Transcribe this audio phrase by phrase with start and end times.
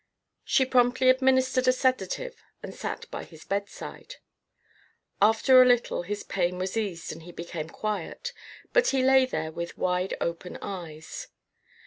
[0.43, 4.15] She promptly administered a sedative and sat by his bedside.
[5.21, 8.33] After a little his pain was eased and he became quiet,
[8.73, 11.27] but he lay there with wide open eyes.